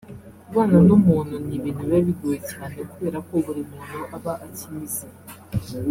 Kubana 0.45 0.77
n’umuntu 0.87 1.35
ni 1.45 1.53
ibintu 1.57 1.81
biba 1.85 1.99
bigoye 2.07 2.39
cyane 2.51 2.77
kubera 2.91 3.17
ko 3.27 3.33
buri 3.45 3.61
muntu 3.71 3.99
aba 4.15 4.33
akina 4.45 4.81
ize 4.87 5.05